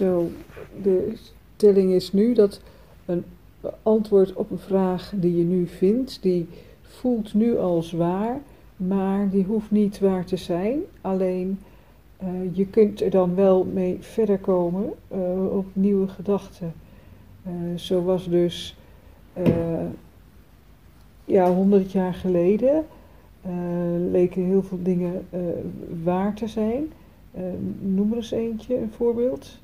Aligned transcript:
Zo, 0.00 0.30
de 0.82 1.12
stelling 1.56 1.92
is 1.92 2.12
nu 2.12 2.34
dat 2.34 2.60
een 3.04 3.24
antwoord 3.82 4.32
op 4.32 4.50
een 4.50 4.58
vraag 4.58 5.12
die 5.16 5.36
je 5.36 5.44
nu 5.44 5.66
vindt, 5.66 6.22
die 6.22 6.48
voelt 6.82 7.34
nu 7.34 7.58
als 7.58 7.92
waar, 7.92 8.40
maar 8.76 9.30
die 9.30 9.44
hoeft 9.44 9.70
niet 9.70 9.98
waar 9.98 10.24
te 10.24 10.36
zijn. 10.36 10.78
Alleen 11.00 11.58
eh, 12.16 12.28
je 12.52 12.66
kunt 12.66 13.00
er 13.00 13.10
dan 13.10 13.34
wel 13.34 13.64
mee 13.64 13.96
verder 14.00 14.38
komen 14.38 14.92
eh, 15.08 15.56
op 15.56 15.66
nieuwe 15.72 16.08
gedachten. 16.08 16.72
Uh, 17.46 17.78
zo 17.78 18.02
was 18.02 18.28
dus 18.28 18.76
ja, 21.24 21.52
honderd 21.52 21.92
jaar 21.92 22.14
geleden 22.14 22.86
leken 24.10 24.44
heel 24.44 24.62
veel 24.62 24.82
dingen 24.82 25.26
waar 26.02 26.34
te 26.34 26.48
zijn. 26.48 26.92
noem 27.80 28.10
er 28.10 28.16
eens 28.16 28.30
eentje, 28.30 28.76
een 28.76 28.90
voorbeeld. 28.90 29.60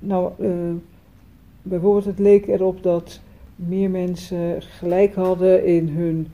Nou, 0.00 0.32
bijvoorbeeld 1.62 2.04
het 2.04 2.18
leek 2.18 2.46
erop 2.46 2.82
dat 2.82 3.20
meer 3.56 3.90
mensen 3.90 4.62
gelijk 4.62 5.14
hadden 5.14 5.66
in 5.66 5.88
hun 5.88 6.28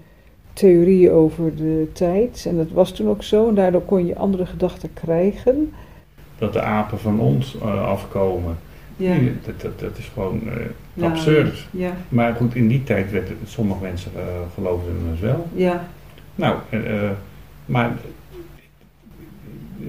theorieën 0.52 1.10
over 1.10 1.56
de 1.56 1.88
tijd. 1.92 2.44
En 2.48 2.56
dat 2.56 2.70
was 2.70 2.92
toen 2.92 3.08
ook 3.08 3.22
zo. 3.22 3.48
En 3.48 3.54
daardoor 3.54 3.82
kon 3.82 4.06
je 4.06 4.16
andere 4.16 4.46
gedachten 4.46 4.92
krijgen. 4.92 5.72
Dat 6.38 6.52
de 6.52 6.60
apen 6.60 6.98
van 6.98 7.20
ons 7.20 7.56
uh, 7.56 7.86
afkomen. 7.86 8.56
Ja. 8.96 9.16
Dat, 9.44 9.60
dat, 9.60 9.80
dat 9.80 9.98
is 9.98 10.10
gewoon 10.14 10.40
uh, 10.94 11.04
absurd. 11.04 11.68
Ja. 11.70 11.92
Maar 12.08 12.34
goed, 12.34 12.54
in 12.54 12.68
die 12.68 12.82
tijd 12.82 13.10
werden 13.10 13.36
sommige 13.44 13.82
mensen 13.82 14.10
uh, 14.16 14.22
geloofden 14.54 14.94
het 15.10 15.20
wel. 15.20 15.46
Ja. 15.54 15.88
Nou, 16.34 16.56
maar 17.66 17.96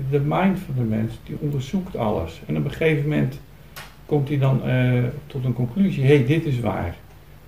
de 0.09 0.19
mind 0.19 0.59
van 0.59 0.73
de 0.77 0.81
mens 0.81 1.19
die 1.23 1.37
onderzoekt 1.39 1.95
alles. 1.95 2.41
En 2.45 2.57
op 2.57 2.65
een 2.65 2.71
gegeven 2.71 3.09
moment 3.09 3.39
komt 4.07 4.27
hij 4.27 4.37
dan 4.37 4.61
tot 5.27 5.45
een 5.45 5.53
conclusie: 5.53 6.03
hé, 6.03 6.15
hey, 6.15 6.25
dit 6.25 6.45
is 6.45 6.59
waar. 6.59 6.95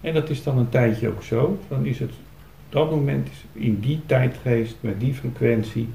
En 0.01 0.13
dat 0.13 0.29
is 0.29 0.43
dan 0.43 0.57
een 0.57 0.69
tijdje 0.69 1.07
ook 1.07 1.23
zo. 1.23 1.59
Dan 1.67 1.85
is 1.85 1.99
het 1.99 2.11
dat 2.69 2.91
moment, 2.91 3.27
is, 3.27 3.45
in 3.51 3.79
die 3.79 4.01
tijdgeest, 4.05 4.75
met 4.79 4.99
die 4.99 5.13
frequentie, 5.13 5.89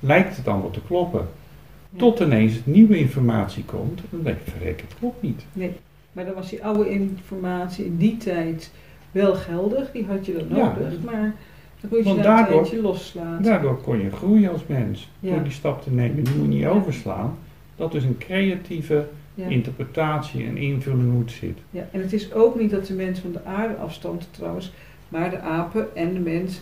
lijkt 0.00 0.36
het 0.36 0.48
allemaal 0.48 0.70
te 0.70 0.82
kloppen. 0.86 1.28
Tot 1.96 2.20
ineens 2.20 2.54
nieuwe 2.64 2.98
informatie 2.98 3.64
komt 3.64 4.00
en 4.00 4.06
dan 4.10 4.22
denk 4.22 4.38
je, 4.44 4.50
verrek, 4.50 4.80
het 4.80 4.94
klopt 4.98 5.22
niet. 5.22 5.44
Nee, 5.52 5.72
maar 6.12 6.24
dan 6.24 6.34
was 6.34 6.50
die 6.50 6.64
oude 6.64 6.90
informatie 6.90 7.84
in 7.84 7.96
die 7.96 8.16
tijd 8.16 8.72
wel 9.10 9.34
geldig, 9.34 9.90
die 9.92 10.04
had 10.04 10.26
je 10.26 10.32
dan 10.32 10.48
nodig, 10.48 10.92
ja, 10.92 10.98
maar 11.04 11.34
dan 11.80 11.90
kon 11.90 11.98
je 11.98 12.04
Want 12.04 12.22
daardoor, 12.22 12.56
een 12.56 12.62
tijdje 12.62 12.82
loslaten. 12.82 13.44
Daardoor 13.44 13.80
kon 13.80 14.00
je 14.00 14.10
groeien 14.10 14.52
als 14.52 14.66
mens, 14.66 15.08
door 15.20 15.42
die 15.42 15.52
stap 15.52 15.82
te 15.82 15.90
nemen. 15.90 16.24
Die 16.24 16.34
moet 16.34 16.52
je 16.52 16.58
niet 16.58 16.66
overslaan. 16.66 17.38
Dat 17.78 17.94
is 17.94 18.04
een 18.04 18.18
creatieve 18.18 19.06
interpretatie 19.34 20.44
en 20.44 20.56
invulling 20.56 21.10
hoe 21.10 21.20
het 21.20 21.30
zit. 21.30 21.58
Ja, 21.70 21.88
en 21.92 22.00
het 22.00 22.12
is 22.12 22.32
ook 22.32 22.60
niet 22.60 22.70
dat 22.70 22.86
de 22.86 22.94
mens 22.94 23.18
van 23.18 23.32
de 23.32 23.44
aarde 23.44 23.74
afstand 23.74 24.28
trouwens 24.30 24.72
maar 25.08 25.30
de 25.30 25.38
apen 25.38 25.96
en 25.96 26.12
de 26.12 26.20
mens 26.20 26.60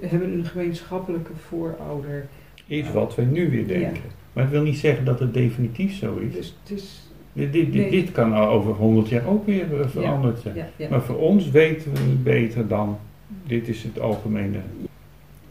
hebben 0.00 0.32
een 0.32 0.44
gemeenschappelijke 0.44 1.32
voorouder. 1.48 2.26
Is 2.66 2.92
wat 2.92 3.14
wij 3.14 3.24
nu 3.24 3.50
weer 3.50 3.66
denken. 3.66 4.02
Maar 4.32 4.44
het 4.44 4.52
wil 4.52 4.62
niet 4.62 4.78
zeggen 4.78 5.04
dat 5.04 5.20
het 5.20 5.34
definitief 5.34 5.94
zo 5.94 6.16
is. 6.16 6.34
Dus 6.34 6.56
het 6.62 6.78
is 6.78 7.10
dit, 7.32 7.52
dit, 7.52 7.90
dit, 7.90 8.12
kan 8.12 8.36
over 8.36 8.72
100 8.72 9.08
jaar 9.08 9.26
ook 9.26 9.46
weer 9.46 9.80
eh, 9.80 9.88
veranderd 9.88 10.38
zijn. 10.38 10.90
maar 10.90 11.02
voor 11.02 11.16
ons 11.16 11.50
weten 11.50 11.92
we 11.92 11.98
niet 12.08 12.24
beter 12.24 12.68
dan 12.68 12.98
dit 13.46 13.68
is 13.68 13.82
het 13.82 14.00
algemene. 14.00 14.58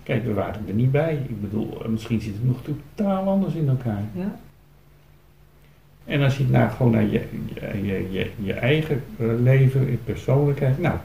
Kijk, 0.04 0.26
we 0.26 0.34
waren 0.34 0.62
er 0.68 0.74
niet 0.74 0.92
bij. 0.92 1.20
Ik 1.30 1.42
bedoel, 1.42 1.84
eh, 1.84 1.88
misschien 1.88 2.22
zit 2.22 2.34
het 2.34 2.46
nog 2.46 2.58
totaal 2.62 3.28
anders 3.28 3.54
in 3.54 3.70
elkaar. 3.70 4.04
Ja. 4.14 4.40
En 6.06 6.22
als 6.22 6.38
je 6.38 6.46
naar, 6.50 6.70
gewoon 6.70 6.92
naar 6.92 7.06
je, 7.10 7.22
je, 7.84 8.08
je, 8.12 8.32
je 8.44 8.54
eigen 8.54 9.04
eh, 9.18 9.28
leven, 9.44 9.92
je 9.92 9.98
persoonlijkheid. 9.98 10.80
Nou, 10.80 10.98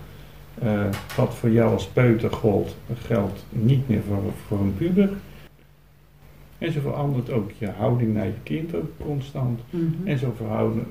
uh, 0.62 0.84
wat 1.16 1.34
voor 1.34 1.50
jou 1.50 1.72
als 1.72 1.86
peuter 1.86 2.30
gold, 2.30 2.76
geldt 3.02 3.44
niet 3.48 3.88
meer 3.88 4.02
voor, 4.08 4.32
voor 4.46 4.58
een 4.58 4.74
puber. 4.76 5.10
En 6.58 6.72
zo 6.72 6.80
verandert 6.80 7.30
ook 7.30 7.50
je 7.58 7.68
houding 7.68 8.14
naar 8.14 8.26
je 8.26 8.32
kind 8.42 8.74
ook 8.74 8.90
constant. 9.04 9.60
Mhm. 9.70 9.84
En 10.04 10.18
zo 10.18 10.32
verhouden, 10.36 10.86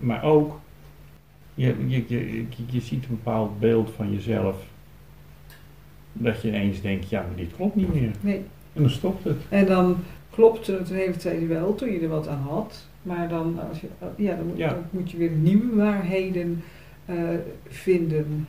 maar 0.00 0.24
ook, 0.24 0.60
je, 1.54 1.74
je, 1.86 2.04
je, 2.06 2.46
je 2.66 2.80
ziet 2.80 3.04
een 3.04 3.18
bepaald 3.22 3.60
beeld 3.60 3.90
van 3.96 4.12
jezelf. 4.12 4.56
Dat 6.12 6.42
je 6.42 6.48
ineens 6.48 6.80
denkt, 6.80 7.08
ja, 7.08 7.20
maar 7.20 7.36
dit 7.36 7.56
klopt 7.56 7.74
niet 7.74 7.94
meer. 7.94 8.10
Nee. 8.20 8.42
En 8.72 8.82
dan 8.82 8.90
stopt 8.90 9.24
het. 9.24 9.36
En 9.48 9.66
dan 9.66 9.96
klopte 10.34 10.72
het 10.72 10.90
een 10.90 10.96
hele 10.96 11.16
tijd 11.16 11.46
wel, 11.46 11.74
toen 11.74 11.92
je 11.92 12.00
er 12.00 12.08
wat 12.08 12.28
aan 12.28 12.46
had. 12.48 12.86
Maar 13.02 13.28
dan, 13.28 13.58
als 13.68 13.80
je, 13.80 13.86
ja, 14.16 14.36
dan, 14.36 14.46
moet, 14.46 14.58
dan 14.58 14.84
moet 14.90 15.10
je 15.10 15.16
weer 15.16 15.30
nieuwe 15.30 15.74
waarheden 15.74 16.62
uh, 17.10 17.16
vinden. 17.68 18.46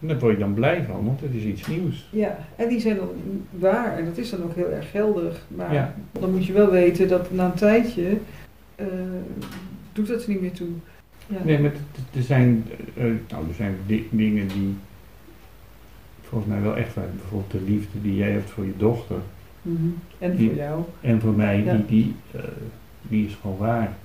En 0.00 0.08
daar 0.08 0.18
word 0.18 0.32
je 0.32 0.38
dan 0.38 0.54
blij 0.54 0.84
van, 0.84 1.04
want 1.04 1.20
het 1.20 1.34
is 1.34 1.44
iets 1.44 1.66
nieuws. 1.66 2.08
Ja, 2.12 2.38
en 2.56 2.68
die 2.68 2.80
zijn 2.80 2.96
dan 2.96 3.08
waar 3.50 3.98
en 3.98 4.04
dat 4.04 4.18
is 4.18 4.30
dan 4.30 4.42
ook 4.42 4.54
heel 4.54 4.70
erg 4.70 4.90
geldig. 4.90 5.46
Maar 5.48 5.94
dan 6.12 6.30
moet 6.32 6.46
je 6.46 6.52
wel 6.52 6.70
weten 6.70 7.08
dat 7.08 7.32
na 7.32 7.44
een 7.44 7.54
tijdje 7.54 8.18
uh, 8.76 8.86
doet 9.92 10.06
dat 10.06 10.22
er 10.22 10.28
niet 10.28 10.40
meer 10.40 10.52
toe. 10.52 10.68
Ja. 11.26 11.44
Nee, 11.44 11.58
maar 11.58 11.72
er 12.14 12.22
zijn, 12.22 12.64
uh, 12.96 13.04
nou, 13.28 13.48
er 13.48 13.54
zijn 13.54 13.76
dingen 14.10 14.48
die 14.48 14.74
volgens 16.22 16.50
mij 16.50 16.62
wel 16.62 16.76
echt 16.76 16.94
waar. 16.94 17.08
Bijvoorbeeld 17.16 17.50
de 17.50 17.72
liefde 17.72 18.00
die 18.02 18.16
jij 18.16 18.30
hebt 18.30 18.50
voor 18.50 18.64
je 18.64 18.76
dochter. 18.76 19.16
Mm 19.62 19.76
-hmm. 19.76 19.94
En 20.18 20.38
voor 20.38 20.54
jou. 20.54 20.82
En 21.00 21.20
voor 21.20 21.32
mij, 21.32 21.62
die, 21.62 21.86
die, 21.86 22.14
uh, 22.34 22.40
die 23.02 23.26
is 23.26 23.34
gewoon 23.40 23.56
waar. 23.56 23.96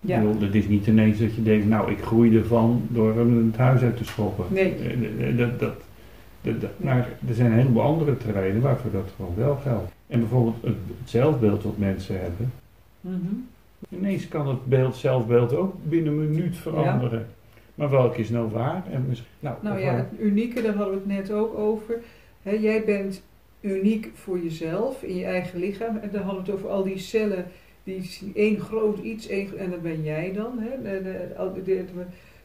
Ja. 0.00 0.20
Bedoel, 0.20 0.40
het 0.40 0.54
is 0.54 0.68
niet 0.68 0.86
ineens 0.86 1.18
dat 1.18 1.34
je 1.34 1.42
denkt, 1.42 1.66
nou 1.66 1.90
ik 1.90 2.02
groei 2.02 2.36
ervan 2.36 2.82
door 2.88 3.16
hem 3.16 3.46
het 3.46 3.56
huis 3.56 3.82
uit 3.82 3.96
te 3.96 4.04
schoppen. 4.04 4.44
Nee. 4.48 4.74
Eh, 4.74 5.28
eh, 5.28 5.36
dat, 5.38 5.58
dat, 5.58 5.74
dat, 6.60 6.70
maar 6.76 7.08
er 7.28 7.34
zijn 7.34 7.50
een 7.50 7.58
heleboel 7.58 7.82
andere 7.82 8.16
terreinen 8.16 8.60
waarvoor 8.60 8.90
dat 8.90 9.12
gewoon 9.16 9.34
wel 9.36 9.56
geldt. 9.56 9.92
En 10.06 10.20
bijvoorbeeld 10.20 10.56
het, 10.62 10.76
zelfbeeld 11.04 11.62
wat 11.62 11.78
mensen 11.78 12.20
hebben. 12.20 12.52
Mm 13.00 13.48
Ineens 13.88 14.28
kan 14.28 14.48
het 14.48 14.66
beeld, 14.66 14.96
zelfbeeld 14.96 15.54
ook 15.54 15.74
binnen 15.82 16.12
een 16.12 16.30
minuut 16.30 16.56
veranderen. 16.56 17.26
Maar 17.74 17.90
welke 17.90 18.20
is 18.20 18.28
nou 18.28 18.50
waar? 18.50 18.84
En 18.90 19.16
nou, 19.40 19.56
nou 19.62 19.80
ja, 19.80 19.94
het 19.94 20.08
unieke, 20.18 20.62
daar 20.62 20.74
hadden 20.74 20.94
we 20.94 21.00
het 21.00 21.18
net 21.18 21.32
ook 21.32 21.58
over. 21.58 21.94
jij 22.42 22.84
bent 22.84 23.22
uniek 23.60 24.10
voor 24.14 24.38
jezelf, 24.38 25.02
in 25.02 25.16
je 25.16 25.24
eigen 25.24 25.58
lichaam. 25.58 25.96
En 25.96 26.10
dan 26.12 26.22
hadden 26.22 26.44
we 26.44 26.50
het 26.50 26.60
over 26.60 26.70
al 26.70 26.82
die 26.82 26.98
cellen 26.98 27.46
die 27.84 28.32
één 28.34 28.60
groot 28.60 28.98
iets, 28.98 29.28
één, 29.28 29.58
en 29.58 29.70
dat 29.70 29.82
ben 29.82 30.02
jij 30.02 30.32
dan. 30.32 30.58
Hè? 30.58 30.82
De, 30.82 31.62
de, 31.64 31.84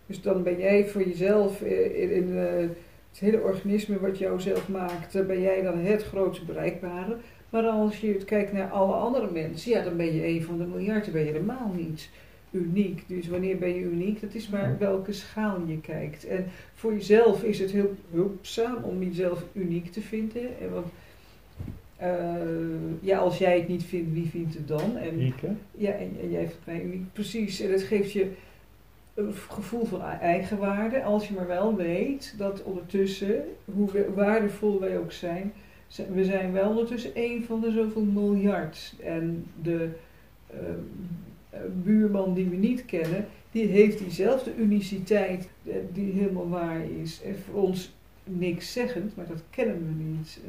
dus 0.05 0.21
dan 0.21 0.43
ben 0.43 0.59
jij 0.59 0.87
voor 0.87 1.03
jezelf 1.03 1.61
eh, 1.61 2.01
in, 2.01 2.11
in 2.11 2.29
uh, 2.29 2.43
het 3.09 3.19
hele 3.19 3.41
organisme 3.41 3.99
wat 3.99 4.17
jou 4.17 4.41
zelf 4.41 4.69
maakt, 4.69 5.13
dan 5.13 5.27
ben 5.27 5.41
jij 5.41 5.61
dan 5.61 5.77
het 5.77 6.03
grootste 6.03 6.45
bereikbare. 6.45 7.17
Maar 7.49 7.63
als 7.63 7.99
je 7.99 8.13
kijkt 8.13 8.53
naar 8.53 8.69
alle 8.69 8.93
andere 8.93 9.31
mensen, 9.31 9.71
ja, 9.71 9.83
dan 9.83 9.97
ben 9.97 10.15
je 10.15 10.27
een 10.27 10.43
van 10.43 10.57
de 10.57 10.65
miljarden, 10.65 11.11
ben 11.11 11.21
je 11.21 11.31
helemaal 11.31 11.71
niet 11.75 12.09
uniek. 12.51 13.03
Dus 13.07 13.27
wanneer 13.27 13.57
ben 13.57 13.75
je 13.75 13.81
uniek? 13.81 14.21
Dat 14.21 14.33
is 14.33 14.49
maar 14.49 14.75
welke 14.79 15.11
schaal 15.13 15.61
je 15.67 15.81
kijkt. 15.81 16.27
En 16.27 16.45
voor 16.73 16.93
jezelf 16.93 17.43
is 17.43 17.59
het 17.59 17.71
heel 17.71 17.95
hulpzaam 18.11 18.83
om 18.83 19.03
jezelf 19.03 19.43
uniek 19.53 19.91
te 19.91 20.01
vinden. 20.01 20.41
Want 20.71 20.87
uh, 22.01 22.07
ja, 23.01 23.17
als 23.17 23.37
jij 23.37 23.57
het 23.57 23.67
niet 23.67 23.83
vindt, 23.83 24.13
wie 24.13 24.27
vindt 24.27 24.53
het 24.53 24.67
dan? 24.67 24.97
En, 24.97 25.19
Ja, 25.71 25.91
en, 25.91 26.17
en, 26.21 26.31
jij 26.31 26.47
vindt 26.47 26.65
mij 26.65 26.81
uniek. 26.81 27.13
Precies, 27.13 27.59
en 27.59 27.71
dat 27.71 27.81
geeft 27.81 28.11
je 28.11 28.31
een 29.13 29.33
gevoel 29.33 29.85
van 29.85 30.01
eigenwaarde. 30.01 31.03
Als 31.03 31.27
je 31.27 31.33
maar 31.33 31.47
wel 31.47 31.75
weet 31.75 32.35
dat 32.37 32.63
ondertussen, 32.63 33.43
hoe 33.65 34.13
waardevol 34.15 34.79
wij 34.79 34.97
ook 34.97 35.11
zijn, 35.11 35.53
we 36.13 36.23
zijn 36.23 36.51
wel 36.51 36.69
ondertussen 36.69 37.15
één 37.15 37.43
van 37.43 37.61
de 37.61 37.71
zoveel 37.71 38.03
miljard. 38.03 38.93
En 39.03 39.45
de 39.61 39.89
uh, 40.53 40.59
buurman 41.83 42.33
die 42.33 42.49
we 42.49 42.55
niet 42.55 42.85
kennen, 42.85 43.27
die 43.51 43.65
heeft 43.67 43.99
diezelfde 43.99 44.55
uniciteit 44.55 45.49
uh, 45.63 45.75
die 45.93 46.13
helemaal 46.13 46.49
waar 46.49 46.85
is. 47.01 47.21
En 47.21 47.35
voor 47.35 47.61
ons 47.61 47.93
niks 48.23 48.71
zeggend, 48.71 49.15
maar 49.15 49.27
dat 49.27 49.43
kennen 49.49 49.75
we 49.75 50.03
niet. 50.03 50.39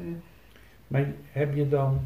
Maar 0.87 1.13
heb 1.31 1.55
je 1.55 1.69
dan 1.69 1.99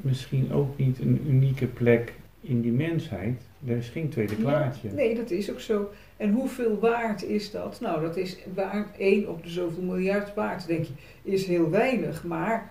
misschien 0.00 0.52
ook 0.52 0.78
niet 0.78 0.98
een 0.98 1.24
unieke 1.28 1.66
plek 1.66 2.12
in 2.40 2.60
die 2.60 2.72
mensheid? 2.72 3.42
Er 3.66 3.76
is 3.76 3.88
geen 3.88 4.08
tweede 4.08 4.36
klaartje. 4.36 4.90
nee, 4.90 5.14
dat 5.14 5.30
is 5.30 5.50
ook 5.50 5.60
zo. 5.60 5.90
En 6.16 6.32
hoeveel 6.32 6.78
waard 6.78 7.24
is 7.24 7.50
dat? 7.50 7.80
Nou, 7.80 8.00
dat 8.00 8.16
is 8.16 8.36
waard 8.54 8.96
1 8.98 9.28
op 9.28 9.42
de 9.42 9.48
zoveel 9.48 9.82
miljard 9.82 10.34
waard, 10.34 10.66
denk 10.66 10.84
je. 10.84 10.92
Is 11.22 11.46
heel 11.46 11.70
weinig, 11.70 12.24
maar 12.24 12.70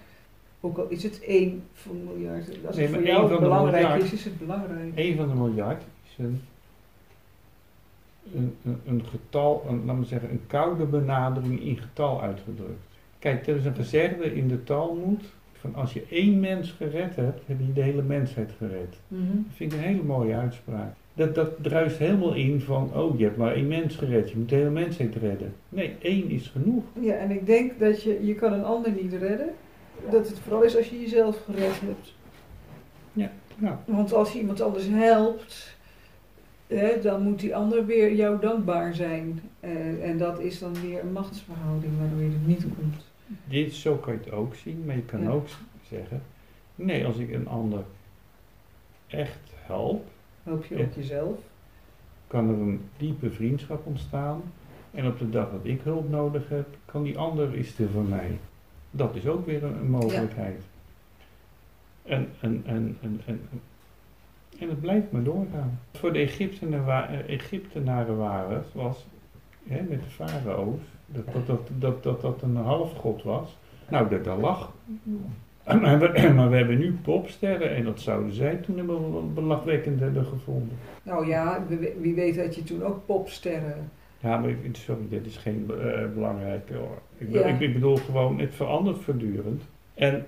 ook 0.62 0.78
al 0.78 0.90
is 0.90 1.04
het 1.04 1.22
1 1.24 1.64
van 1.74 2.04
miljard. 2.04 2.66
Als 2.66 2.78
het 2.78 2.90
voor 2.90 3.04
jou 3.04 3.40
belangrijk 3.40 4.04
is, 4.04 4.12
is 4.12 4.24
het 4.24 4.40
belangrijk. 4.40 4.92
1 4.96 5.16
van 5.16 5.28
de 5.28 5.36
miljard 5.36 5.84
is 6.10 6.16
een, 6.18 6.42
een, 8.36 8.56
een, 8.64 8.80
een 8.86 9.06
getal, 9.06 9.66
een, 9.68 9.86
laten 9.86 10.02
we 10.02 10.08
zeggen, 10.08 10.30
een 10.30 10.48
koude 10.48 10.86
benadering 10.86 11.62
in 11.62 11.78
getal 11.78 12.22
uitgedrukt. 12.22 12.91
Kijk, 13.22 13.48
er 13.48 13.56
is 13.56 13.66
een 13.66 13.76
gezegde 13.76 14.36
in 14.36 14.48
de 14.48 14.64
Talmud, 14.64 15.24
van 15.54 15.76
als 15.76 15.94
je 15.94 16.04
één 16.10 16.40
mens 16.40 16.72
gered 16.72 17.16
hebt, 17.16 17.42
heb 17.46 17.60
je 17.60 17.74
de 17.74 17.82
hele 17.82 18.02
mensheid 18.02 18.52
gered. 18.58 18.96
Mhm. 19.08 19.22
Dat 19.22 19.56
vind 19.56 19.74
ik 19.74 19.80
een 19.80 19.86
hele 19.86 20.04
mooie 20.04 20.36
uitspraak. 20.36 20.94
Dat, 21.14 21.36
dat 21.36 21.52
druist 21.62 21.98
helemaal 21.98 22.34
in 22.34 22.62
van, 22.62 22.92
oh 22.94 23.18
je 23.18 23.24
hebt 23.24 23.38
maar 23.38 23.54
één 23.54 23.68
mens 23.68 23.96
gered, 23.96 24.30
je 24.30 24.38
moet 24.38 24.50
de 24.50 24.56
hele 24.56 24.70
mensheid 24.70 25.16
redden. 25.16 25.54
Nee, 25.70 25.96
één 26.00 26.30
is 26.30 26.48
genoeg. 26.48 26.84
Ja, 27.00 27.14
en 27.14 27.32
ik 27.32 27.46
denk 27.46 27.80
dat 27.80 28.04
je, 28.04 28.26
je 28.26 28.36
kan 28.36 28.54
een 28.54 28.64
ander 28.64 28.92
niet 28.92 29.14
redden. 29.14 29.50
Dat 30.10 30.28
het 30.28 30.40
vooral 30.40 30.64
is 30.64 30.78
als 30.78 30.90
je 30.90 31.02
jezelf 31.02 31.44
gered 31.46 31.80
hebt. 31.80 32.14
Ja, 33.14 33.32
nou. 33.58 33.76
Want 33.86 34.14
als 34.14 34.32
je 34.32 34.40
iemand 34.40 34.62
anders 34.62 34.88
helpt, 34.88 35.76
hè, 36.68 37.02
dan 37.02 37.24
moet 37.24 37.40
die 37.40 37.56
ander 37.56 37.86
weer 37.86 38.14
jou 38.14 38.40
dankbaar 38.40 38.96
zijn. 38.96 39.42
Uh, 39.60 40.10
en 40.10 40.18
dat 40.18 40.40
is 40.40 40.60
dan 40.60 40.74
weer 40.82 41.00
een 41.00 41.12
machtsverhouding 41.12 41.94
waardoor 42.00 42.22
je 42.22 42.30
er 42.30 42.48
niet 42.48 42.66
komt. 42.78 43.10
Dit, 43.46 43.74
zo 43.74 43.96
kan 43.96 44.14
je 44.14 44.20
het 44.20 44.32
ook 44.32 44.56
zien, 44.56 44.84
maar 44.86 44.96
je 44.96 45.02
kan 45.02 45.30
ook 45.30 45.48
zeggen, 45.90 46.22
nee, 46.76 47.06
als 47.06 47.18
ik 47.18 47.32
een 47.32 47.48
ander 47.48 47.84
echt 49.08 49.40
help, 49.54 50.06
help 50.44 50.66
je 50.66 50.80
ook 50.80 50.94
jezelf, 50.94 51.40
kan 52.28 52.50
er 52.50 52.56
een 52.56 52.82
diepe 52.98 53.32
vriendschap 53.32 53.86
ontstaan. 53.86 54.42
En 54.92 55.08
op 55.08 55.20
de 55.20 55.30
dag 55.30 55.52
dat 55.52 55.66
ik 55.66 55.82
hulp 55.82 56.10
nodig 56.10 56.50
heb, 56.50 56.68
kan 56.86 57.04
die 57.04 57.18
ander 57.18 57.56
is 57.56 57.80
er 57.80 57.90
voor 57.90 58.04
mij. 58.04 58.38
Dat 58.92 59.16
is 59.16 59.28
ook 59.28 59.46
weer 59.46 59.64
een, 59.64 59.90
mogelijkheid. 59.90 60.62
En, 62.04 62.30
en, 62.40 62.64
en, 62.66 62.98
en, 63.02 63.22
en, 63.26 63.50
en 64.60 64.70
het 64.70 64.82
blijft 64.82 65.12
maar 65.12 65.24
doorgaan. 65.24 65.80
Voor 65.94 66.14
de 66.14 66.20
Egyptenaren, 66.20 67.28
Egyptenaren 67.28 68.18
waren, 68.18 68.64
was 68.74 69.06
hè, 69.68 69.82
met 69.90 70.04
de 70.04 70.10
farao's, 70.10 70.80
dat 71.06 71.26
dat, 71.34 71.48
dat, 71.48 71.70
dat, 71.80 72.04
dat, 72.04 72.22
dat 72.22 72.42
een 72.42 72.56
halfgod 72.56 73.24
was. 73.24 73.58
Nou, 73.90 74.10
dat, 74.10 74.24
dat 74.24 74.38
lag. 74.38 74.74
Maar 75.64 76.00
we, 76.00 76.32
maar 76.36 76.50
we 76.50 76.56
hebben 76.56 76.78
nu 76.78 76.94
popsterren 77.02 77.76
en 77.76 77.84
dat 77.84 78.00
zouden 78.00 78.34
zij 78.34 78.56
toen 78.56 78.78
hebben 78.78 79.34
belachwekkend 79.34 80.00
hebben 80.00 80.26
gevonden. 80.26 80.78
Nou 81.04 81.28
ja, 81.28 81.66
wie 82.00 82.16
weet 82.16 82.38
had 82.38 82.56
je 82.56 82.64
toen 82.64 82.84
ook 82.84 83.06
popsterren. 83.06 83.90
Ja, 84.20 84.38
maar 84.38 84.56
sorry, 84.72 85.02
dit 85.10 85.26
is 85.26 85.38
geen 85.38 85.72
uh, 85.72 86.14
belangrijke. 86.14 86.74
Ik, 87.18 87.60
ik, 87.60 87.74
bedoel 87.74 87.96
gewoon, 87.96 88.40
het 88.40 88.56
verandert 88.56 89.00
voortdurend. 89.00 89.64
En, 89.94 90.26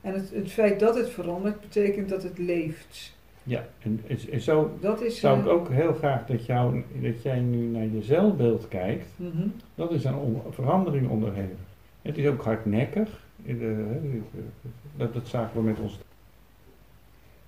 en 0.00 0.12
het, 0.14 0.30
het 0.34 0.50
feit 0.52 0.80
dat 0.80 0.96
het 0.96 1.10
verandert, 1.10 1.60
betekent 1.60 2.08
dat 2.08 2.22
het 2.22 2.38
leeft. 2.38 3.16
Ja, 3.48 3.66
en, 3.78 4.00
en 4.30 4.40
zo 4.40 4.76
dat 4.80 5.02
is, 5.02 5.20
zou 5.20 5.38
ik 5.38 5.46
eh, 5.46 5.52
ook 5.52 5.68
heel 5.68 5.92
graag 5.92 6.26
dat, 6.26 6.46
jou, 6.46 6.82
dat 7.00 7.22
jij 7.22 7.40
nu 7.40 7.66
naar 7.66 7.86
je 7.86 8.02
zelfbeeld 8.02 8.68
kijkt. 8.68 9.06
Mhm. 9.16 9.48
Dat 9.74 9.90
is 9.90 10.04
een 10.04 10.42
verandering 10.50 11.08
onderhevig. 11.08 11.58
Het 12.02 12.18
is 12.18 12.26
ook 12.26 12.42
hardnekkig. 12.42 13.26
dat, 14.96 15.14
dat 15.14 15.28
zagen 15.28 15.56
we 15.56 15.62
met 15.62 15.78
ons. 15.80 15.98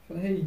Van 0.07 0.17
hé, 0.17 0.43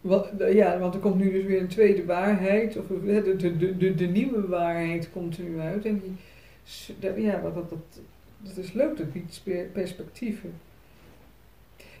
hey, 0.00 0.54
ja, 0.54 0.78
want 0.78 0.94
er 0.94 1.00
komt 1.00 1.16
nu 1.16 1.32
dus 1.32 1.44
weer 1.44 1.60
een 1.60 1.68
tweede 1.68 2.04
waarheid, 2.04 2.76
of 2.76 2.86
de, 2.86 3.36
de, 3.36 3.76
de, 3.76 3.94
de, 3.94 4.06
nieuwe 4.06 4.46
waarheid 4.46 5.10
komt 5.12 5.38
er 5.38 5.44
nu 5.44 5.58
uit. 5.58 5.84
En 5.84 6.00
die, 6.00 7.22
ja, 7.22 7.40
dat, 7.40 7.54
dat, 7.54 7.70
dat, 7.70 8.00
dat 8.38 8.56
is 8.56 8.72
leuk, 8.72 8.96
dat 8.96 9.12
biedt 9.12 9.72
perspectieven. 9.72 10.52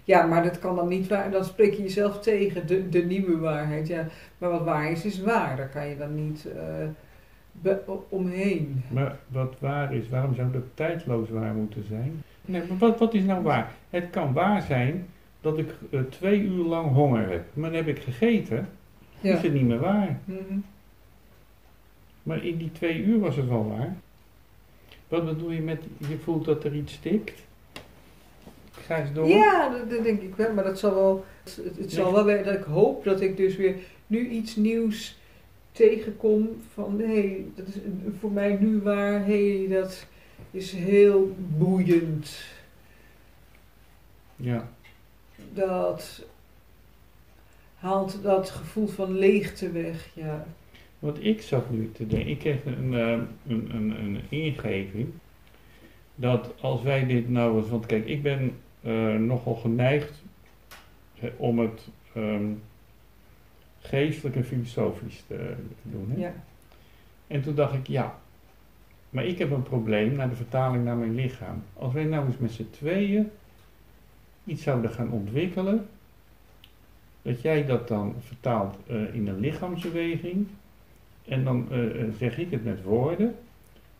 Ja, 0.06 0.26
maar 0.26 0.42
dat 0.42 0.58
kan 0.58 0.76
dan 0.76 0.88
niet 0.88 1.08
waar. 1.08 1.30
Dan 1.30 1.44
spreek 1.44 1.74
je 1.74 1.82
jezelf 1.82 2.20
tegen, 2.20 2.66
de, 2.66 2.88
de 2.88 3.04
nieuwe 3.04 3.38
waarheid. 3.38 3.86
Ja, 3.86 4.06
maar 4.38 4.50
wat 4.50 4.64
waar 4.64 4.90
is, 4.90 5.04
is 5.04 5.20
waar. 5.20 5.56
Daar 5.56 5.68
kan 5.68 5.88
je 5.88 5.96
dan 5.96 6.14
niet 6.14 6.46
uh, 7.64 7.72
omheen. 8.08 8.82
Maar 8.88 9.16
wat 9.28 9.54
waar 9.58 9.94
is, 9.94 10.08
waarom 10.08 10.34
zou 10.34 10.52
dat 10.52 10.62
tijdloos 10.74 11.30
waar 11.30 11.54
moeten 11.54 11.84
zijn? 11.88 12.22
Nee, 12.44 12.62
maar 12.68 12.78
wat, 12.78 12.98
wat 12.98 13.14
is 13.14 13.22
nou 13.22 13.42
waar? 13.42 13.72
Het 13.90 14.10
kan 14.10 14.32
waar 14.32 14.62
zijn 14.62 15.06
dat 15.40 15.58
ik 15.58 15.74
uh, 15.90 16.00
twee 16.00 16.40
uur 16.40 16.64
lang 16.64 16.92
honger 16.92 17.30
heb. 17.30 17.44
Maar 17.52 17.70
dan 17.70 17.84
heb 17.84 17.96
ik 17.96 18.02
gegeten. 18.02 18.68
Ja. 19.20 19.34
Is 19.34 19.42
het 19.42 19.52
niet 19.52 19.66
meer 19.66 19.80
waar. 19.80 20.18
Mm 20.24 20.64
Maar 22.22 22.44
in 22.44 22.56
die 22.56 22.72
twee 22.72 23.02
uur 23.02 23.18
was 23.18 23.36
het 23.36 23.48
wel 23.48 23.68
waar. 23.68 23.96
Wat 25.08 25.24
bedoel 25.24 25.50
je 25.50 25.60
met, 25.60 25.82
je 25.98 26.16
voelt 26.16 26.44
dat 26.44 26.64
er 26.64 26.74
iets 26.74 26.92
stikt? 26.92 27.45
Door? 29.14 29.28
Ja, 29.28 29.84
dat, 29.88 30.02
denk 30.02 30.20
ik 30.20 30.34
wel. 30.34 30.52
Maar 30.52 30.64
dat 30.64 30.78
zal 30.78 30.94
wel, 30.94 31.24
het, 31.44 31.60
het 31.78 31.92
zal 31.92 32.12
wel 32.12 32.24
weer, 32.24 32.44
dat 32.44 32.54
ik 32.54 32.62
hoop 32.62 33.04
dat 33.04 33.20
ik 33.20 33.36
dus 33.36 33.56
weer 33.56 33.74
nu 34.06 34.28
iets 34.28 34.56
nieuws 34.56 35.18
tegenkom 35.72 36.48
van 36.72 36.98
hé, 36.98 37.06
hey, 37.06 37.44
dat 37.54 37.66
is 37.66 37.74
voor 38.18 38.30
mij 38.30 38.56
nu 38.60 38.80
waar, 38.80 39.24
hé, 39.24 39.58
hey, 39.58 39.68
dat 39.68 40.06
is 40.50 40.72
heel 40.72 41.36
boeiend. 41.36 42.44
Ja. 44.36 44.68
Dat 45.52 46.26
haalt 47.74 48.22
dat 48.22 48.50
gevoel 48.50 48.86
van 48.86 49.18
leegte 49.18 49.70
weg, 49.70 50.08
ja. 50.14 50.46
Want 50.98 51.24
ik 51.24 51.42
zat 51.42 51.70
nu 51.70 51.90
te 51.92 52.06
denken, 52.06 52.28
ik 52.28 52.38
kreeg 52.38 52.64
een, 52.64 52.94
eh, 52.94 53.18
een, 53.46 53.70
een, 53.74 53.90
een 53.90 54.20
ingeving 54.28 55.08
dat 56.14 56.54
als 56.60 56.82
wij 56.82 57.06
dit 57.06 57.28
nou 57.28 57.58
eens, 57.58 57.68
want 57.68 57.86
kijk, 57.86 58.06
ik 58.06 58.22
ben 58.22 58.52
nogal 59.18 59.54
geneigd 59.54 60.22
om 61.36 61.58
het 61.58 61.88
um, 62.16 62.62
geestelijk 63.78 64.36
en 64.36 64.44
filosofisch 64.44 65.24
te, 65.26 65.54
doen. 65.82 66.10
Hè? 66.10 66.20
Ja. 66.20 66.32
En 67.26 67.42
toen 67.42 67.54
dacht 67.54 67.74
ik, 67.74 67.86
ja, 67.86 68.18
maar 69.10 69.24
ik 69.24 69.38
heb 69.38 69.50
een 69.50 69.62
probleem 69.62 70.12
naar 70.12 70.28
de 70.28 70.36
vertaling 70.36 70.84
naar 70.84 70.96
mijn 70.96 71.14
lichaam. 71.14 71.62
Als 71.72 71.92
wij 71.92 72.04
nou 72.04 72.26
eens 72.26 72.38
met 72.38 72.50
z'n 72.50 72.70
tweeën 72.70 73.30
iets 74.44 74.62
zouden 74.62 74.90
gaan 74.90 75.10
ontwikkelen, 75.10 75.86
dat 77.22 77.42
jij 77.42 77.66
dat 77.66 77.88
dan 77.88 78.14
vertaalt 78.20 78.76
uh, 78.90 79.14
in 79.14 79.28
een 79.28 79.40
lichaamsbeweging, 79.40 80.46
en 81.24 81.44
dan 81.44 81.66
uh, 81.70 82.04
zeg 82.18 82.38
ik 82.38 82.50
het 82.50 82.64
met 82.64 82.82
woorden, 82.82 83.34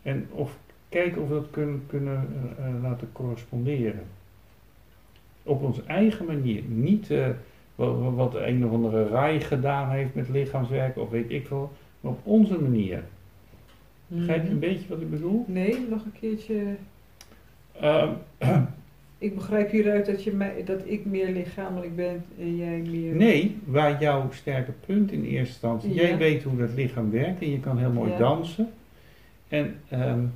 en 0.01 0.27
of 0.31 0.57
kijken 0.89 1.21
of 1.21 1.27
we 1.27 1.33
dat 1.33 1.49
kunnen, 1.49 1.83
kunnen 1.87 2.27
laten 2.81 3.11
corresponderen 3.11 4.03
op 5.47 5.63
onze 5.63 5.83
eigen 5.87 6.25
manier. 6.25 6.63
Niet 6.67 7.09
uh, 7.09 7.27
wat, 7.75 8.13
wat 8.15 8.35
een 8.35 8.65
of 8.65 8.71
andere 8.71 9.07
rij 9.07 9.41
gedaan 9.41 9.89
heeft 9.89 10.15
met 10.15 10.29
lichaamswerk 10.29 10.97
of 10.97 11.09
weet 11.09 11.31
ik 11.31 11.47
wel, 11.47 11.71
maar 12.01 12.11
op 12.11 12.19
onze 12.23 12.61
manier. 12.61 13.03
Begrijp 14.07 14.43
je 14.43 14.49
een 14.49 14.57
mhm. 14.57 14.67
beetje 14.67 14.87
wat 14.87 15.01
ik 15.01 15.09
bedoel? 15.09 15.45
Nee, 15.47 15.85
nog 15.89 16.05
een 16.05 16.19
keertje. 16.19 16.75
Ehm, 17.81 18.09
ik 19.27 19.35
begrijp 19.35 19.71
hieruit 19.71 20.05
dat, 20.05 20.23
je 20.23 20.31
mij, 20.31 20.63
dat 20.65 20.81
ik 20.85 21.05
meer 21.05 21.31
lichamelijk 21.31 21.95
ben 21.95 22.25
en 22.39 22.55
jij 22.55 22.81
meer. 22.89 23.15
Nee, 23.15 23.57
waar 23.65 24.01
jouw 24.01 24.31
sterke 24.31 24.71
punt 24.85 25.11
in 25.11 25.23
eerste 25.23 25.51
instantie. 25.51 25.93
Jij 25.93 26.17
weet 26.17 26.43
hoe 26.43 26.57
dat 26.57 26.73
lichaam 26.75 27.11
werkt 27.11 27.41
en 27.41 27.51
je 27.51 27.59
kan 27.59 27.77
heel 27.77 27.91
mooi 27.91 28.11
dansen. 28.17 28.69
En 29.47 29.75
um, 29.93 30.31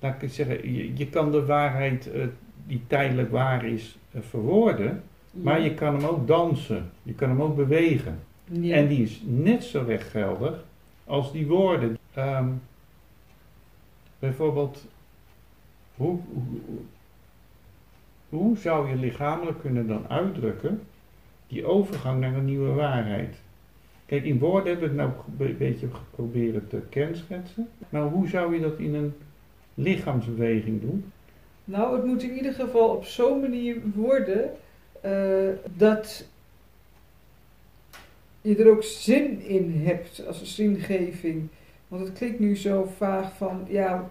laat 0.00 0.22
ik 0.22 0.30
zeggen, 0.30 0.72
je, 0.72 0.96
je 0.96 1.08
kan 1.08 1.32
de 1.32 1.44
waarheid 1.44 2.10
uh, 2.14 2.24
die 2.72 2.82
tijdelijk 2.86 3.30
waar 3.30 3.64
is 3.64 3.98
eh, 4.10 4.20
verwoorden, 4.28 5.02
maar 5.30 5.60
je 5.60 5.74
kan 5.74 5.94
hem 5.94 6.04
ook 6.04 6.26
dansen, 6.26 6.90
je 7.02 7.14
kan 7.14 7.28
hem 7.28 7.42
ook 7.42 7.56
bewegen. 7.56 8.18
En 8.52 8.88
die 8.88 9.02
is 9.02 9.20
net 9.24 9.64
zo 9.64 9.84
weggeldig 9.84 10.64
als 11.04 11.32
die 11.32 11.46
woorden. 11.46 11.98
Ehm, 12.14 12.48
bijvoorbeeld, 14.18 14.86
hoe, 15.96 16.18
hoe, 16.32 16.78
hoe 18.28 18.56
zou 18.56 18.88
je 18.88 18.96
lichamelijk 18.96 19.60
kunnen 19.60 19.86
dan 19.86 20.08
uitdrukken 20.08 20.82
die 21.46 21.66
overgang 21.66 22.20
naar 22.20 22.34
een 22.34 22.44
nieuwe 22.44 22.72
waarheid? 22.72 23.36
Kijk, 24.06 24.24
in 24.24 24.38
woorden 24.38 24.72
hebben 24.72 24.96
we 24.96 25.02
het 25.02 25.10
nou 25.10 25.48
een 25.48 25.56
beetje 25.56 25.88
geprobeerd 25.92 26.70
te 26.70 26.82
kenschetsen. 26.88 27.68
Maar 27.88 28.02
hoe 28.02 28.28
zou 28.28 28.54
je 28.54 28.60
dat 28.60 28.78
in 28.78 28.94
een 28.94 29.14
lichaamsbeweging 29.74 30.80
doen? 30.80 31.12
Nou, 31.64 31.96
het 31.96 32.04
moet 32.04 32.22
in 32.22 32.36
ieder 32.36 32.52
geval 32.52 32.88
op 32.88 33.04
zo'n 33.04 33.40
manier 33.40 33.76
worden 33.94 34.50
uh, 35.04 35.48
dat 35.76 36.24
je 38.40 38.56
er 38.56 38.70
ook 38.70 38.82
zin 38.82 39.42
in 39.42 39.82
hebt 39.84 40.26
als 40.26 40.40
een 40.40 40.46
zingeving. 40.46 41.48
Want 41.88 42.06
het 42.06 42.12
klinkt 42.12 42.38
nu 42.38 42.56
zo 42.56 42.90
vaag 42.96 43.36
van, 43.36 43.64
ja, 43.68 44.10